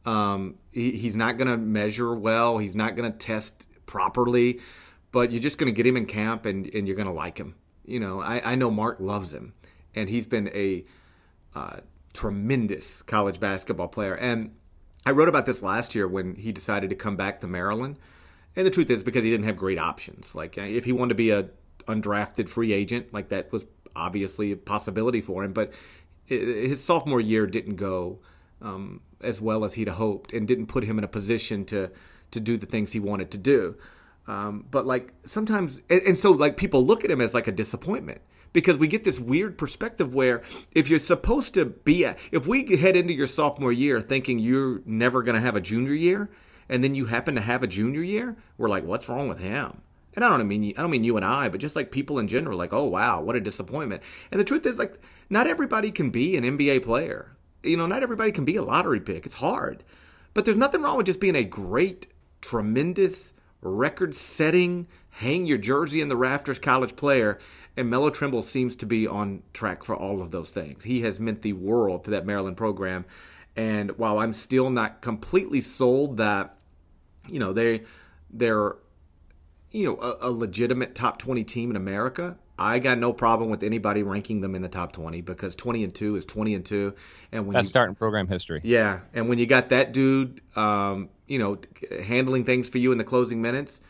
[0.07, 4.61] Um, he, he's not going to measure well, he's not going to test properly,
[5.13, 7.39] but you're just going to get him in camp and, and you're going to like
[7.39, 7.55] him.
[7.85, 9.53] You know, I, I know Mark loves him,
[9.95, 10.85] and he's been a
[11.55, 11.81] uh,
[12.15, 14.17] tremendous college basketball player.
[14.17, 14.55] And
[15.05, 17.99] I wrote about this last year when he decided to come back to Maryland
[18.57, 20.35] and the truth is because he didn't have great options.
[20.35, 21.49] Like uh, if he wanted to be a
[21.87, 25.53] undrafted free agent, like that was obviously a possibility for him.
[25.53, 25.73] But
[26.27, 28.21] his sophomore year didn't go
[28.63, 31.91] um, as well as he'd hoped, and didn't put him in a position to
[32.31, 33.77] to do the things he wanted to do.
[34.27, 37.53] Um, but like sometimes, and, and so like people look at him as like a
[37.53, 42.47] disappointment because we get this weird perspective where if you're supposed to be a, if
[42.47, 46.31] we head into your sophomore year thinking you're never going to have a junior year
[46.69, 49.83] and then you happen to have a junior year, we're like, what's wrong with him?
[50.15, 52.29] And I don't mean I don't mean you and I, but just like people in
[52.29, 54.03] general, like, oh wow, what a disappointment.
[54.31, 54.99] And the truth is, like,
[55.29, 57.37] not everybody can be an NBA player.
[57.63, 59.27] You know, not everybody can be a lottery pick.
[59.27, 59.83] It's hard.
[60.35, 62.09] But there's nothing wrong with just being a great,
[62.41, 67.39] tremendous, record-setting, hang your jersey in the rafters college player.
[67.77, 70.85] And Melo Trimble seems to be on track for all of those things.
[70.85, 73.05] He has meant the world to that Maryland program.
[73.57, 76.57] And while I'm still not completely sold that,
[77.29, 77.83] you know, they
[78.31, 78.77] they're
[79.71, 83.63] you know a, a, legitimate top 20 team in America, I got no problem with
[83.63, 86.95] anybody ranking them in the top 20 because 20 and 2 is 20 and 2
[87.33, 88.61] and when that's you, starting program history.
[88.63, 91.59] Yeah, and when you got that dude um, you know
[92.03, 93.81] handling things for you in the closing minutes,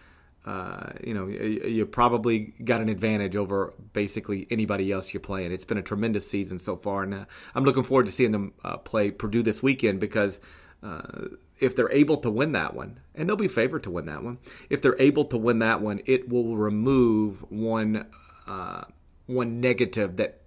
[0.44, 5.52] uh, you know, you probably got an advantage over basically anybody else you're playing.
[5.52, 8.52] It's been a tremendous season so far, and uh, I'm looking forward to seeing them
[8.62, 10.40] uh, play Purdue this weekend because
[10.82, 11.28] uh,
[11.60, 14.38] if they're able to win that one, and they'll be favored to win that one,
[14.68, 18.06] if they're able to win that one, it will remove one
[18.46, 18.84] uh,
[19.26, 20.42] one negative that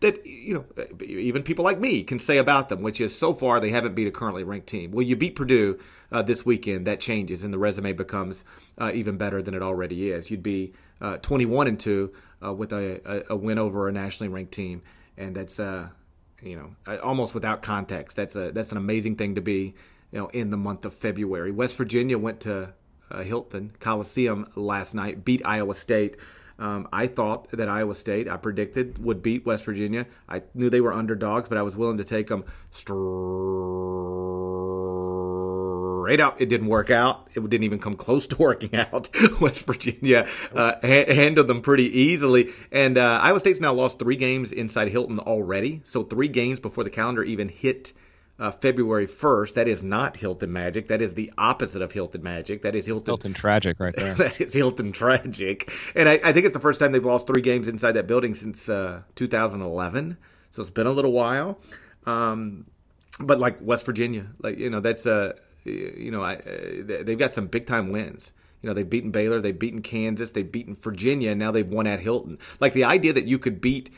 [0.00, 0.64] that you know
[1.04, 4.06] even people like me can say about them, which is so far they haven't beat
[4.06, 4.90] a currently ranked team.
[4.90, 5.78] Well, you beat Purdue
[6.12, 8.44] uh, this weekend, that changes, and the resume becomes
[8.78, 10.30] uh, even better than it already is.
[10.30, 12.12] You'd be uh, 21 and two
[12.44, 14.82] uh, with a, a, a, win over a nationally ranked team,
[15.16, 15.88] and that's uh,
[16.42, 18.16] you know uh, almost without context.
[18.16, 19.74] That's a that's an amazing thing to be
[20.12, 21.50] you know in the month of February.
[21.50, 22.74] West Virginia went to
[23.12, 26.16] Hilton Coliseum last night, beat Iowa State.
[26.60, 30.06] Um, I thought that Iowa State, I predicted, would beat West Virginia.
[30.28, 33.00] I knew they were underdogs, but I was willing to take them straight
[36.20, 36.38] up.
[36.40, 37.28] It didn't work out.
[37.34, 39.08] It didn't even come close to working out.
[39.40, 42.50] West Virginia uh, ha- handled them pretty easily.
[42.70, 45.80] And uh, Iowa State's now lost three games inside Hilton already.
[45.82, 47.94] So, three games before the calendar even hit
[48.40, 49.54] uh, February 1st.
[49.54, 50.88] That is not Hilton Magic.
[50.88, 52.62] That is the opposite of Hilton Magic.
[52.62, 54.14] That is Hilton, Hilton Tragic right there.
[54.16, 55.70] that is Hilton Tragic.
[55.94, 58.34] And I, I, think it's the first time they've lost three games inside that building
[58.34, 60.16] since uh, 2011.
[60.48, 61.60] So it's been a little while.
[62.06, 62.66] Um,
[63.20, 65.32] but like West Virginia, like, you know, that's a, uh,
[65.64, 68.32] you know, I, they've got some big time wins.
[68.62, 71.86] You know, they've beaten Baylor, they've beaten Kansas, they've beaten Virginia, and now they've won
[71.86, 72.38] at Hilton.
[72.58, 73.90] Like the idea that you could beat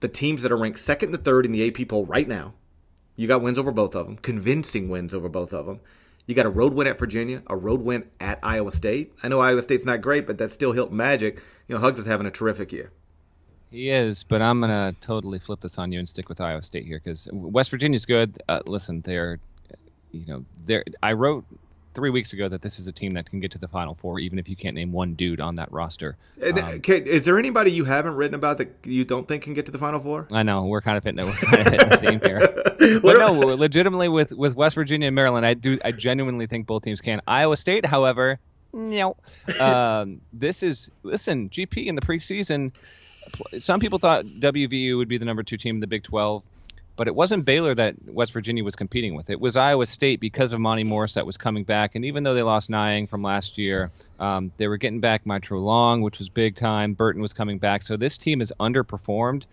[0.00, 2.54] the teams that are ranked second and third in the AP poll right now
[3.16, 5.80] you got wins over both of them, convincing wins over both of them.
[6.26, 9.12] You got a road win at Virginia, a road win at Iowa State.
[9.22, 11.42] I know Iowa State's not great, but that's still Hilton Magic.
[11.68, 12.92] You know, Hugs is having a terrific year.
[13.70, 16.86] He is, but I'm gonna totally flip this on you and stick with Iowa State
[16.86, 18.40] here because West Virginia's good.
[18.48, 19.38] Uh, listen, they're,
[20.12, 20.84] you know, they're.
[21.02, 21.44] I wrote
[21.94, 24.18] three weeks ago that this is a team that can get to the Final Four,
[24.18, 26.16] even if you can't name one dude on that roster.
[26.42, 29.72] Um, is there anybody you haven't written about that you don't think can get to
[29.72, 30.28] the Final Four?
[30.32, 33.32] I know we're kind of hitting, we're kind of hitting the theme here, but no,
[33.32, 37.20] legitimately with with West Virginia and Maryland, I do I genuinely think both teams can.
[37.26, 38.38] Iowa State, however,
[38.72, 39.16] no.
[39.60, 42.72] Um, this is listen, GP in the preseason.
[43.58, 46.42] Some people thought WVU would be the number two team in the Big 12
[46.96, 49.30] but it wasn't Baylor that West Virginia was competing with.
[49.30, 51.94] It was Iowa State because of Monté Morris that was coming back.
[51.94, 56.02] And even though they lost Niang from last year, um, they were getting back Mitrou-Long,
[56.02, 56.94] which was big time.
[56.94, 57.82] Burton was coming back.
[57.82, 59.44] So this team is underperformed.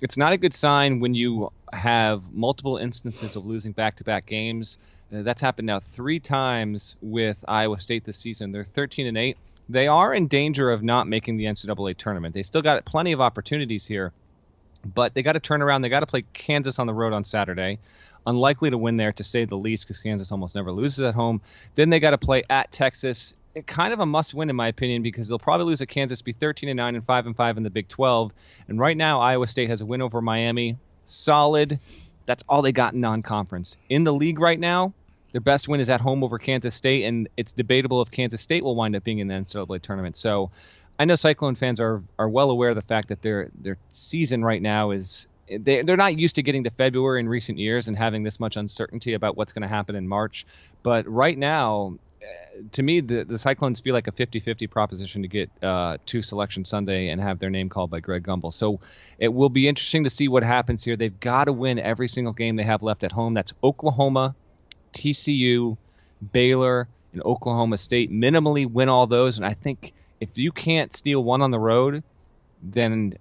[0.00, 4.24] It's not a good sign when you have multiple instances of losing back to back
[4.24, 4.78] games.
[5.12, 8.52] Uh, that's happened now three times with Iowa State this season.
[8.52, 9.36] They're 13 and 8.
[9.68, 12.34] They are in danger of not making the NCAA tournament.
[12.34, 14.12] They still got plenty of opportunities here
[14.84, 15.82] but they got to turn around.
[15.82, 17.78] They got to play Kansas on the road on Saturday.
[18.26, 21.40] Unlikely to win there, to say the least, because Kansas almost never loses at home.
[21.74, 23.34] Then they got to play at Texas.
[23.54, 26.32] It kind of a must-win in my opinion because they'll probably lose at Kansas, be
[26.32, 28.32] 13 and 9 and 5 and 5 in the Big 12.
[28.68, 31.80] And right now, Iowa State has a win over Miami, solid.
[32.26, 33.76] That's all they got in non-conference.
[33.88, 34.92] In the league right now,
[35.32, 38.64] their best win is at home over Kansas State, and it's debatable if Kansas State
[38.64, 40.16] will wind up being in the NCAA tournament.
[40.16, 40.50] So
[40.98, 44.44] I know Cyclone fans are are well aware of the fact that their their season
[44.44, 47.96] right now is they they're not used to getting to February in recent years and
[47.96, 50.44] having this much uncertainty about what's going to happen in March.
[50.82, 55.28] But right now, eh, to me, the, the Cyclones feel like a 50-50 proposition to
[55.28, 58.52] get uh, to Selection Sunday and have their name called by Greg Gumbel.
[58.52, 58.80] So
[59.18, 60.96] it will be interesting to see what happens here.
[60.96, 63.34] They've got to win every single game they have left at home.
[63.34, 64.34] That's Oklahoma,
[64.92, 65.76] TCU,
[66.32, 68.12] Baylor, and Oklahoma State.
[68.12, 72.02] Minimally win all those, and I think if you can't steal one on the road,
[72.62, 73.14] then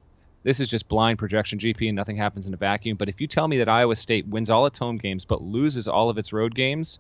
[0.44, 2.98] this is just blind projection GP and nothing happens in a vacuum.
[2.98, 5.88] But if you tell me that Iowa State wins all its home games but loses
[5.88, 7.00] all of its road games,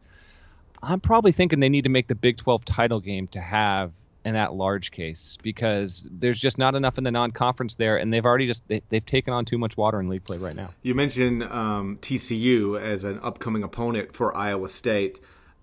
[0.83, 3.91] I'm probably thinking they need to make the Big 12 title game to have
[4.25, 8.45] an at-large case because there's just not enough in the non-conference there, and they've already
[8.45, 10.73] just they, have taken on too much water in league play right now.
[10.83, 15.21] You mentioned um, TCU as an upcoming opponent for Iowa State.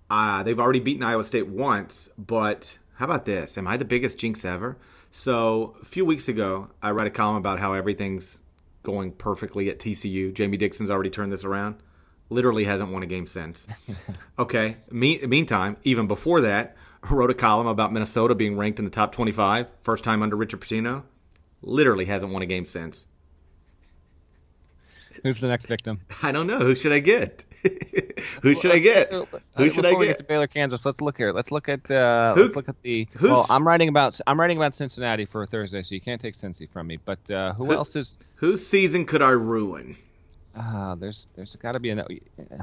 [0.09, 3.59] Uh, they've already beaten Iowa State once, but how about this?
[3.59, 4.76] Am I the biggest jinx ever?
[5.11, 8.42] So a few weeks ago, I read a column about how everything's
[8.83, 10.33] going perfectly at TCU.
[10.33, 11.76] Jamie Dixon's already turned this around.
[12.30, 13.66] Literally hasn't won a game since.
[14.38, 14.78] okay.
[14.90, 18.90] Me- meantime, even before that, I wrote a column about Minnesota being ranked in the
[18.90, 21.04] top 25, first time under Richard Pitino.
[21.62, 23.07] Literally hasn't won a game since.
[25.22, 26.00] Who's the next victim?
[26.22, 26.59] I don't know.
[26.59, 27.46] Who should I get?
[28.42, 29.12] Who should I get?
[29.12, 29.98] Who should I get?
[29.98, 30.85] We get to Baylor, Kansas.
[30.85, 31.33] Let's look here.
[31.33, 31.90] Let's look at.
[31.90, 33.09] Uh, Who, let's look at the.
[33.20, 34.20] Well, I'm writing about.
[34.27, 36.98] I'm writing about Cincinnati for Thursday, so you can't take Cincy from me.
[37.05, 38.18] But uh, who, who else is?
[38.37, 39.96] Whose season could I ruin?
[40.57, 42.07] Uh, there's there's got to be a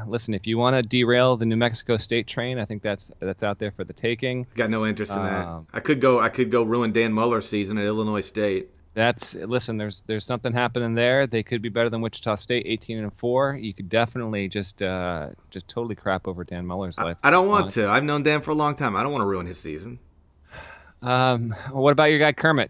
[0.08, 0.34] listen.
[0.34, 3.60] If you want to derail the New Mexico State train, I think that's that's out
[3.60, 4.48] there for the taking.
[4.56, 5.78] Got no interest in um, that.
[5.78, 6.20] I could go.
[6.20, 8.70] I could go ruin Dan Muller's season at Illinois State.
[8.94, 9.78] That's listen.
[9.78, 11.26] There's there's something happening there.
[11.26, 13.56] They could be better than Wichita State, 18 and four.
[13.56, 17.18] You could definitely just uh, just totally crap over Dan Muller's life.
[17.24, 17.90] I, I don't want to.
[17.90, 18.96] I've known Dan for a long time.
[18.96, 20.00] I don't want to ruin his season.
[21.02, 22.70] Um, what about your guy Kermit?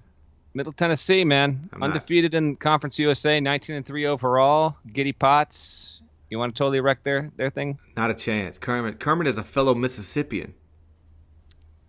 [0.53, 2.38] Middle Tennessee, man, I'm undefeated not.
[2.38, 4.75] in Conference USA, 19 and three overall.
[4.91, 7.79] Giddy Potts, you want to totally wreck their their thing?
[7.95, 8.60] Not a chance.
[8.60, 10.53] Kermit Kermit is a fellow Mississippian.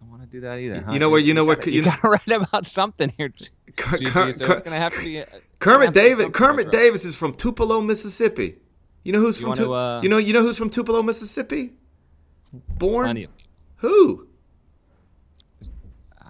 [0.00, 0.82] I don't want to do that either.
[0.82, 0.92] Huh?
[0.92, 3.32] You know where you know what you, you got to write about something here.
[3.76, 5.24] Ker- Ker- so it's gonna have to be.
[5.58, 6.26] Kermit Davis.
[6.32, 8.56] Kermit Davis is from Tupelo, Mississippi.
[9.04, 9.54] You know who's you from?
[9.54, 11.72] Tu- to, uh, you know you know who's from Tupelo, Mississippi?
[12.52, 13.26] Born.
[13.76, 14.28] Who?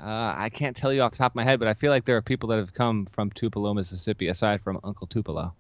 [0.02, 2.04] Uh, I can't tell you off the top of my head, but I feel like
[2.04, 5.54] there are people that have come from Tupelo, Mississippi, aside from Uncle Tupelo.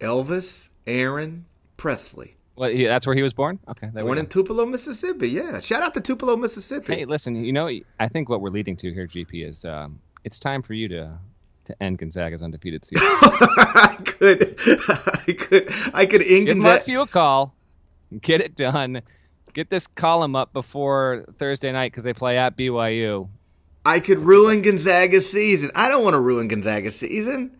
[0.00, 1.44] Elvis Aaron
[1.76, 2.36] Presley.
[2.56, 3.58] Well, he, that's where he was born.
[3.68, 5.28] Okay, born in Tupelo, Mississippi.
[5.28, 6.94] Yeah, shout out to Tupelo, Mississippi.
[6.94, 10.38] Hey, listen, you know, I think what we're leading to here, GP, is um, it's
[10.38, 11.18] time for you to
[11.66, 13.06] to end Gonzaga's undefeated season.
[13.22, 16.90] I could, I could, I could end Give Gonzaga.
[16.90, 17.54] you a call,
[18.20, 19.02] get it done,
[19.54, 23.28] get this column up before Thursday night because they play at BYU.
[23.84, 25.70] I could ruin Gonzaga's season.
[25.74, 27.56] I don't want to ruin Gonzaga's season.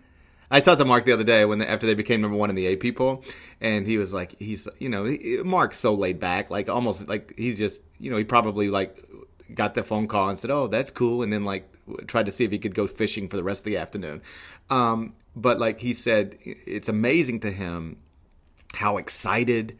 [0.50, 2.72] I talked to Mark the other day when after they became number one in the
[2.72, 3.24] AP poll,
[3.60, 7.34] and he was like, he's you know, he, Mark's so laid back, like almost like
[7.36, 9.04] he's just you know he probably like
[9.54, 11.68] got the phone call and said, oh that's cool, and then like
[12.06, 14.22] tried to see if he could go fishing for the rest of the afternoon.
[14.68, 17.98] Um, but like he said, it's amazing to him
[18.74, 19.76] how excited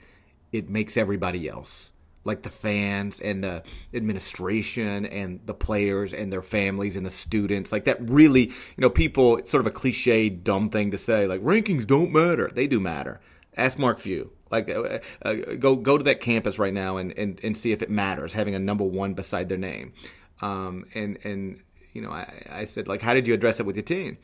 [0.53, 1.93] it makes everybody else
[2.25, 3.63] like the fans and the
[3.95, 7.73] administration and the players and their families and the students.
[7.73, 11.27] Like that really you know people it's sort of a cliche dumb thing to say
[11.27, 12.51] like rankings don't matter.
[12.53, 13.21] They do matter.
[13.57, 17.41] Ask mark few like uh, uh, go go to that campus right now and, and
[17.43, 19.93] and see if it matters having a number one beside their name
[20.43, 21.61] um, and and
[21.93, 24.19] you know I, I said like how did you address it with your team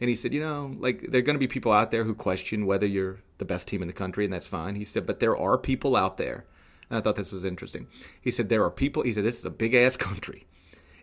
[0.00, 2.12] and he said, you know, like there are going to be people out there who
[2.12, 4.74] question whether you're the best team in the country, and that's fine.
[4.74, 6.44] He said, but there are people out there
[6.92, 7.86] and I thought this was interesting.
[8.20, 10.46] He said, There are people, he said, this is a big ass country.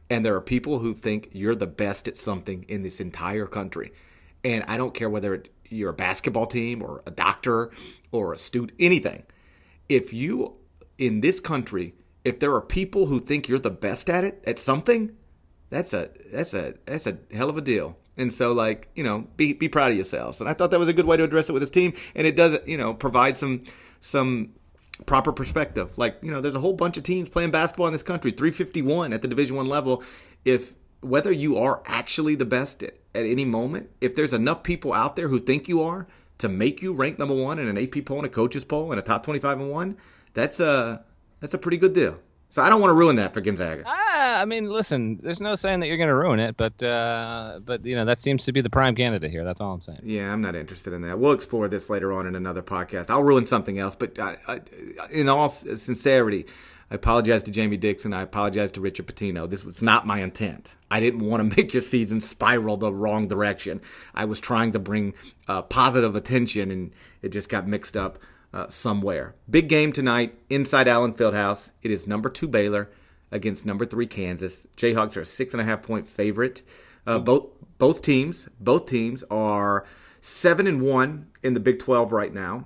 [0.08, 3.92] And there are people who think you're the best at something in this entire country.
[4.44, 7.72] And I don't care whether it, you're a basketball team or a doctor
[8.12, 9.24] or a student, anything.
[9.88, 10.56] If you,
[10.98, 14.60] in this country, if there are people who think you're the best at it, at
[14.60, 15.16] something,
[15.70, 17.98] that's a that's a that's a hell of a deal.
[18.18, 20.42] And so, like you know, be be proud of yourselves.
[20.42, 22.28] And I thought that was a good way to address it with his team, and
[22.28, 23.62] it does you know provide some
[24.02, 24.54] some
[25.06, 25.98] proper perspective.
[25.98, 29.14] Like, you know, there's a whole bunch of teams playing basketball in this country, 351
[29.14, 30.04] at the Division 1 level.
[30.46, 34.94] If whether you are actually the best at, at, any moment, if there's enough people
[34.94, 36.08] out there who think you are
[36.40, 39.00] to make you rank number 1 in an AP poll and a coaches poll and
[39.00, 39.98] a top 25 and 1,
[40.34, 41.04] that's a
[41.40, 42.20] that's a pretty good deal.
[42.52, 43.84] So I don't want to ruin that for Gonzaga.
[43.86, 47.60] Ah, I mean, listen, there's no saying that you're going to ruin it, but uh,
[47.64, 49.46] but you know that seems to be the prime candidate here.
[49.46, 50.00] That's all I'm saying.
[50.04, 51.20] Yeah, I'm not interested in that.
[51.20, 53.12] We'll explore this later on in another podcast.
[53.12, 54.62] I'll ruin something else, but I, I,
[55.12, 56.48] in all sincerity,
[56.92, 58.14] I apologize to Jamie Dixon.
[58.14, 59.48] I apologize to Richard Pitino.
[59.48, 60.76] This was not my intent.
[60.90, 63.82] I didn't want to make your season spiral the wrong direction.
[64.16, 65.14] I was trying to bring
[65.48, 68.18] uh, positive attention, and it just got mixed up
[68.54, 69.36] uh, somewhere.
[69.50, 71.72] Big game tonight inside Allen Fieldhouse.
[71.84, 72.90] It is number two Baylor
[73.32, 74.68] against number three Kansas.
[74.76, 76.64] Jayhawks are a six and a half point favorite.
[77.06, 79.86] Uh, both both teams both teams are
[80.22, 82.66] seven and one in the Big Twelve right now,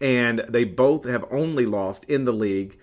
[0.00, 2.78] and they both have only lost in the league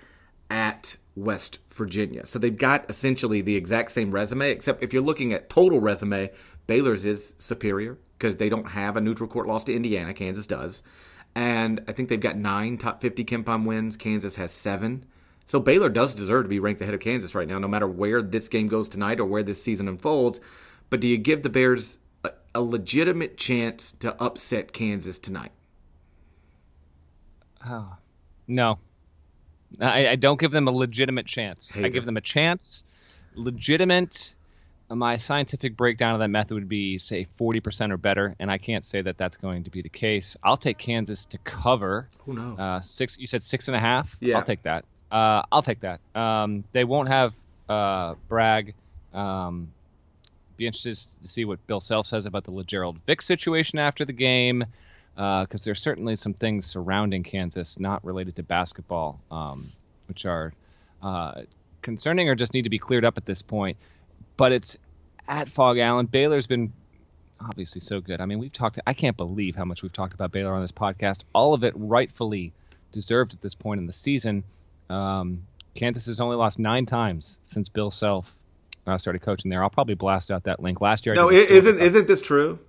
[0.49, 2.25] at West Virginia.
[2.25, 6.31] So they've got essentially the exact same resume, except if you're looking at total resume,
[6.67, 10.13] Baylor's is superior because they don't have a neutral court loss to Indiana.
[10.13, 10.83] Kansas does.
[11.35, 13.97] And I think they've got nine top 50 KenPom wins.
[13.97, 15.05] Kansas has seven.
[15.45, 18.21] So Baylor does deserve to be ranked ahead of Kansas right now, no matter where
[18.21, 20.39] this game goes tonight or where this season unfolds.
[20.89, 25.51] But do you give the Bears a, a legitimate chance to upset Kansas tonight?
[27.65, 27.97] Oh,
[28.47, 28.79] no.
[29.79, 31.71] I, I don't give them a legitimate chance.
[31.71, 31.85] Hater.
[31.85, 32.83] I give them a chance,
[33.35, 34.33] legitimate
[34.95, 38.83] my scientific breakdown of that method would be say 40% or better and i can't
[38.83, 40.35] say that that's going to be the case.
[40.43, 44.17] I'll take kansas to cover oh no uh, six you said six and a half?
[44.19, 44.37] Yeah.
[44.37, 44.85] I'll take that.
[45.11, 45.99] Uh, i'll take that.
[46.15, 47.33] Um, they won't have
[47.67, 48.73] uh, bragg.
[49.13, 49.71] Um,
[50.57, 54.13] be interested to see what bill self says about the lagerald vick situation after the
[54.13, 54.65] game
[55.19, 59.71] because uh, there's certainly some things surrounding kansas not related to basketball um,
[60.07, 60.53] which are
[61.03, 61.41] uh,
[61.81, 63.77] concerning or just need to be cleared up at this point
[64.37, 64.77] but it's
[65.29, 66.07] at Phog Allen.
[66.07, 66.73] Baylor's been
[67.39, 68.19] obviously so good.
[68.19, 68.79] I mean, we've talked.
[68.85, 71.23] I can't believe how much we've talked about Baylor on this podcast.
[71.33, 72.51] All of it rightfully
[72.91, 74.43] deserved at this point in the season.
[74.89, 75.43] Um,
[75.75, 78.35] Kansas has only lost nine times since Bill Self
[78.87, 79.63] uh, started coaching there.
[79.63, 80.81] I'll probably blast out that link.
[80.81, 82.59] Last year, no, isn't isn't this true?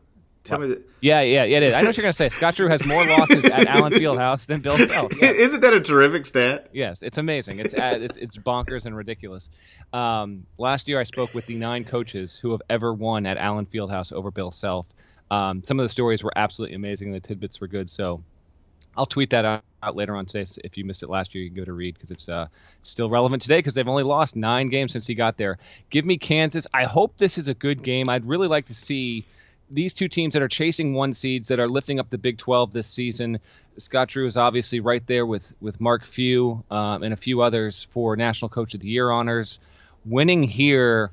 [0.43, 0.89] Tell me that.
[1.01, 1.75] Yeah, yeah, yeah, it is.
[1.75, 2.31] I know what you're going to say.
[2.31, 5.13] Scott Drew has more losses at Allen Fieldhouse than Bill Self.
[5.21, 5.33] Yeah.
[5.33, 6.69] Isn't that a terrific stat?
[6.73, 7.59] Yes, it's amazing.
[7.59, 9.51] It's it's, it's bonkers and ridiculous.
[9.93, 13.67] Um, last year, I spoke with the nine coaches who have ever won at Allen
[13.67, 14.87] Fieldhouse over Bill Self.
[15.31, 17.13] Um, some of the stories were absolutely amazing.
[17.13, 17.91] The tidbits were good.
[17.91, 18.23] So
[18.97, 20.45] I'll tweet that out, out later on today.
[20.47, 22.47] So if you missed it last year, you can go to read because it's uh,
[22.83, 25.59] still relevant today because they've only lost nine games since he got there.
[25.91, 26.67] Give me Kansas.
[26.73, 28.09] I hope this is a good game.
[28.09, 29.27] I'd really like to see
[29.71, 32.73] these two teams that are chasing one seeds that are lifting up the Big 12
[32.73, 33.39] this season.
[33.79, 37.87] Scott Drew is obviously right there with with Mark Few um, and a few others
[37.91, 39.61] for National Coach of the Year honors.
[40.05, 41.13] Winning here,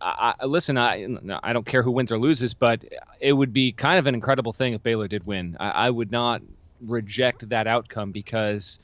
[0.00, 1.06] I, I, listen, I
[1.42, 2.84] I don't care who wins or loses, but
[3.20, 5.56] it would be kind of an incredible thing if Baylor did win.
[5.60, 6.42] I, I would not
[6.80, 8.78] reject that outcome because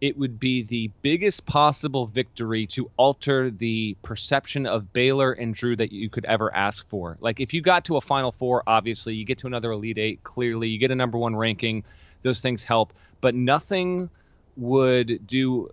[0.00, 5.74] it would be the biggest possible victory to alter the perception of Baylor and Drew
[5.76, 7.16] that you could ever ask for.
[7.20, 10.22] Like if you got to a Final Four, obviously you get to another Elite Eight.
[10.22, 11.84] Clearly, you get a number one ranking.
[12.22, 14.10] Those things help, but nothing
[14.56, 15.70] would do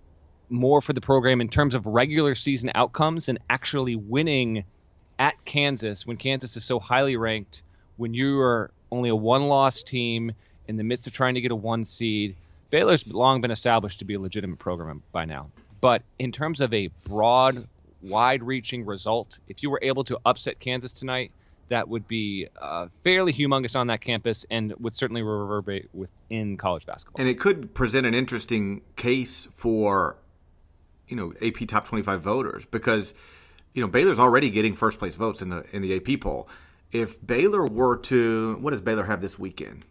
[0.49, 4.63] more for the program in terms of regular season outcomes than actually winning
[5.19, 7.61] at Kansas when Kansas is so highly ranked.
[7.97, 10.32] When you are only a one-loss team
[10.67, 12.36] in the midst of trying to get a one seed
[12.74, 15.51] Baylor's long been established to be a legitimate program by now.
[15.80, 17.67] But in terms of a broad,
[18.01, 21.32] wide reaching result, if you were able to upset Kansas tonight,
[21.69, 26.88] that would be uh, fairly humongous on that campus and would certainly reverberate within college
[26.88, 27.21] basketball.
[27.21, 30.17] And it could present an interesting case for,
[31.07, 33.13] you know, AP top 25 voters because,
[33.76, 36.49] you know, Baylor's already getting first place votes in the in the AP poll.
[36.91, 39.86] If Baylor were to, what does Baylor have this weekend?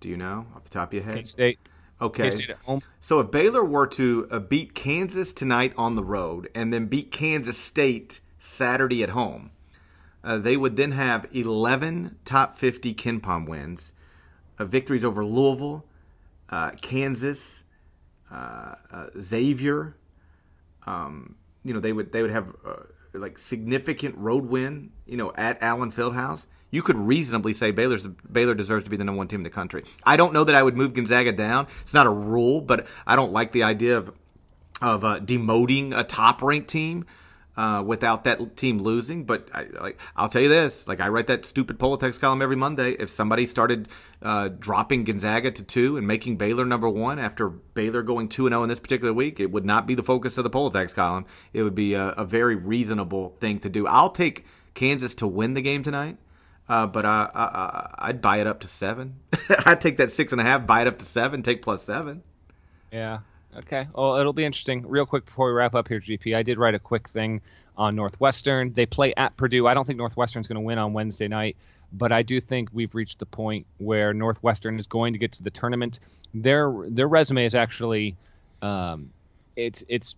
[0.00, 1.16] Do you know off the top of your head?
[1.16, 1.58] K-State.
[2.00, 2.24] Okay.
[3.00, 7.10] So if Baylor were to uh, beat Kansas tonight on the road and then beat
[7.10, 9.50] Kansas State Saturday at home,
[10.22, 13.94] uh, they would then have 11 top 50 KenPom wins,
[14.58, 15.86] uh, victories over Louisville,
[16.50, 17.64] uh, Kansas,
[18.30, 19.96] uh, uh, Xavier.
[20.86, 22.54] Um, you know they would they would have
[23.18, 24.90] like significant road win.
[25.06, 29.04] You know at Allen Fieldhouse you could reasonably say Baylor's Baylor deserves to be the
[29.04, 29.84] number one team in the country.
[30.04, 31.68] I don't know that I would move Gonzaga down.
[31.82, 34.12] It's not a rule, but I don't like the idea of
[34.82, 37.06] of uh, demoting a top ranked team.
[37.56, 39.24] Uh, without that team losing.
[39.24, 42.42] But I, like, I'll tell you this: like I write that stupid Poll Attacks column
[42.42, 42.90] every Monday.
[42.92, 43.88] If somebody started
[44.20, 48.52] uh, dropping Gonzaga to two and making Baylor number one after Baylor going two and
[48.52, 50.66] zero oh in this particular week, it would not be the focus of the Poll
[50.66, 51.24] Attacks column.
[51.54, 53.86] It would be a, a very reasonable thing to do.
[53.86, 54.44] I'll take
[54.74, 56.18] Kansas to win the game tonight.
[56.68, 59.20] Uh, but I, I, I'd buy it up to seven.
[59.64, 62.22] I'd take that six and a half, buy it up to seven, take plus seven.
[62.92, 63.20] Yeah.
[63.58, 63.88] Okay.
[63.94, 64.86] Well, it'll be interesting.
[64.86, 67.40] Real quick before we wrap up here, GP, I did write a quick thing
[67.76, 68.72] on Northwestern.
[68.72, 69.66] They play at Purdue.
[69.66, 71.56] I don't think Northwestern's going to win on Wednesday night,
[71.92, 75.42] but I do think we've reached the point where Northwestern is going to get to
[75.42, 76.00] the tournament.
[76.34, 78.16] Their their resume is actually,
[78.60, 79.10] um,
[79.56, 80.16] it's it's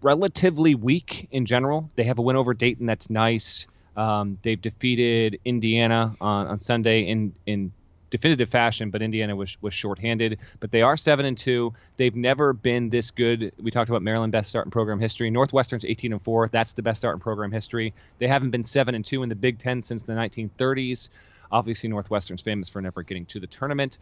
[0.00, 1.90] relatively weak in general.
[1.96, 3.66] They have a win over Dayton that's nice.
[3.96, 7.72] Um, they've defeated Indiana on, on Sunday in in
[8.10, 10.38] definitive fashion, but Indiana was was shorthanded.
[10.60, 11.74] But they are seven and two.
[11.96, 13.52] They've never been this good.
[13.62, 15.30] We talked about Maryland best start in program history.
[15.30, 16.48] Northwestern's 18 and four.
[16.48, 17.94] That's the best start in program history.
[18.18, 21.08] They haven't been seven and two in the Big Ten since the 1930s.
[21.50, 23.98] Obviously, Northwestern's famous for never getting to the tournament.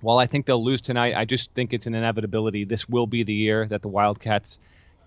[0.00, 2.64] While I think they'll lose tonight, I just think it's an inevitability.
[2.64, 4.58] This will be the year that the Wildcats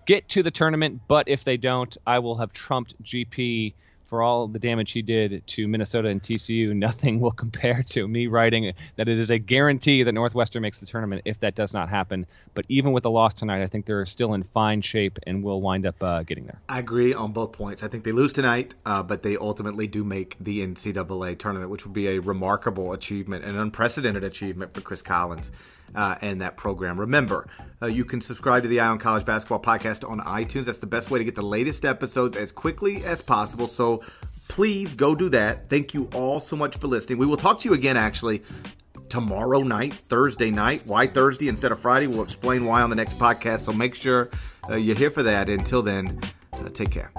[0.06, 1.02] get to the tournament.
[1.06, 3.74] But if they don't, I will have trumped GP
[4.10, 8.26] for all the damage he did to Minnesota and TCU, nothing will compare to me
[8.26, 11.88] writing that it is a guarantee that Northwestern makes the tournament if that does not
[11.88, 12.26] happen.
[12.54, 15.62] But even with the loss tonight, I think they're still in fine shape and will
[15.62, 16.60] wind up uh, getting there.
[16.68, 17.84] I agree on both points.
[17.84, 21.86] I think they lose tonight, uh, but they ultimately do make the NCAA tournament, which
[21.86, 25.52] would be a remarkable achievement, an unprecedented achievement for Chris Collins
[25.94, 26.98] uh, and that program.
[26.98, 27.46] Remember,
[27.82, 30.64] uh, you can subscribe to the Eye on College Basketball Podcast on iTunes.
[30.64, 33.66] That's the best way to get the latest episodes as quickly as possible.
[33.66, 34.02] So
[34.48, 35.68] please go do that.
[35.68, 37.18] Thank you all so much for listening.
[37.18, 38.42] We will talk to you again, actually,
[39.08, 40.82] tomorrow night, Thursday night.
[40.86, 42.06] Why Thursday instead of Friday?
[42.06, 43.60] We'll explain why on the next podcast.
[43.60, 44.30] So make sure
[44.68, 45.48] uh, you're here for that.
[45.48, 46.20] Until then,
[46.54, 47.12] uh, take care.